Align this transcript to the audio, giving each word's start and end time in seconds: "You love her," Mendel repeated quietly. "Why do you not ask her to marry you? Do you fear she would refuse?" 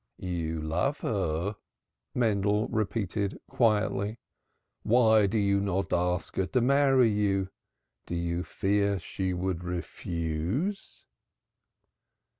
"You 0.17 0.59
love 0.63 1.01
her," 1.01 1.55
Mendel 2.15 2.67
repeated 2.69 3.37
quietly. 3.47 4.17
"Why 4.81 5.27
do 5.27 5.37
you 5.37 5.59
not 5.59 5.93
ask 5.93 6.37
her 6.37 6.47
to 6.47 6.59
marry 6.59 7.07
you? 7.11 7.49
Do 8.07 8.15
you 8.15 8.43
fear 8.43 8.97
she 8.97 9.31
would 9.35 9.63
refuse?" 9.63 11.03